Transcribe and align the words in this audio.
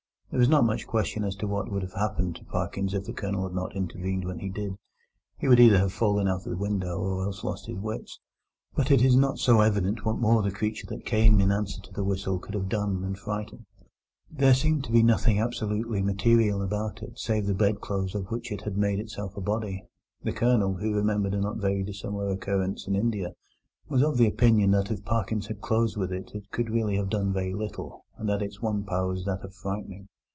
There 0.31 0.39
is 0.39 0.47
not 0.47 0.63
much 0.63 0.87
question 0.87 1.25
as 1.25 1.35
to 1.35 1.45
what 1.45 1.69
would 1.69 1.81
have 1.81 1.91
happened 1.91 2.37
to 2.37 2.45
Parkins 2.45 2.93
if 2.93 3.03
the 3.03 3.11
Colonel 3.11 3.43
had 3.43 3.53
not 3.53 3.75
intervened 3.75 4.23
when 4.23 4.39
he 4.39 4.47
did. 4.47 4.77
He 5.37 5.49
would 5.49 5.59
either 5.59 5.77
have 5.79 5.91
fallen 5.91 6.29
out 6.29 6.45
of 6.45 6.51
the 6.51 6.55
window 6.55 6.99
or 7.01 7.25
else 7.25 7.43
lost 7.43 7.65
his 7.67 7.77
wits. 7.77 8.17
But 8.73 8.91
it 8.91 9.01
is 9.01 9.17
not 9.17 9.39
so 9.39 9.59
evident 9.59 10.05
what 10.05 10.19
more 10.19 10.41
the 10.41 10.49
creature 10.49 10.87
that 10.87 11.03
came 11.05 11.41
in 11.41 11.51
answer 11.51 11.81
to 11.81 11.91
the 11.91 12.05
whistle 12.05 12.39
could 12.39 12.53
have 12.53 12.69
done 12.69 13.01
than 13.01 13.15
frighten. 13.15 13.65
There 14.31 14.53
seemed 14.53 14.85
to 14.85 14.93
be 14.93 15.01
absolutely 15.01 15.99
nothing 16.01 16.05
material 16.05 16.61
about 16.61 17.03
it 17.03 17.19
save 17.19 17.45
the 17.45 17.53
bedclothes 17.53 18.15
of 18.15 18.27
which 18.31 18.53
it 18.53 18.61
had 18.61 18.77
made 18.77 18.99
itself 19.01 19.35
a 19.35 19.41
body. 19.41 19.83
The 20.23 20.31
Colonel, 20.31 20.75
who 20.75 20.93
remembered 20.95 21.33
a 21.33 21.41
not 21.41 21.57
very 21.57 21.83
dissimilar 21.83 22.29
occurrence 22.29 22.87
in 22.87 22.95
India, 22.95 23.33
was 23.89 24.01
of 24.01 24.15
the 24.15 24.27
opinion 24.29 24.71
that 24.71 24.91
if 24.91 25.03
Parkins 25.03 25.47
had 25.47 25.59
closed 25.59 25.97
with 25.97 26.13
it 26.13 26.31
it 26.33 26.51
could 26.51 26.69
really 26.69 26.95
have 26.95 27.09
done 27.09 27.33
very 27.33 27.53
little, 27.53 28.05
and 28.17 28.29
that 28.29 28.41
its 28.41 28.61
one 28.61 28.85
power 28.85 29.09
was 29.09 29.25
that 29.25 29.43
of 29.43 29.53
frightening. 29.53 30.07